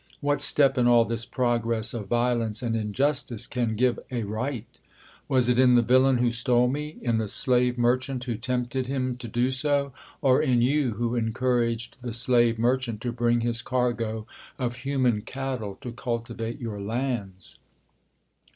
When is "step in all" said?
0.41-1.05